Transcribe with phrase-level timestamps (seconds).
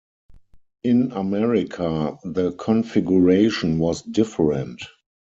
[0.83, 4.81] In America, the configuration was different.